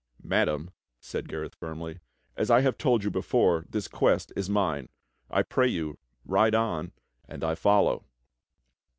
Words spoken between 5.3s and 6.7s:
pray you, ride